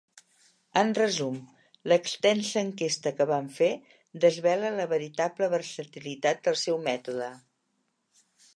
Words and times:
En 0.81 0.93
resum, 0.99 1.35
l'extensa 1.91 2.63
enquesta 2.69 3.13
que 3.19 3.27
vam 3.33 3.51
fer 3.59 3.69
desvela 4.25 4.73
la 4.79 4.89
veritable 4.97 5.51
versatilitat 5.55 6.45
del 6.49 6.61
seu 6.63 6.83
mètode. 6.89 7.29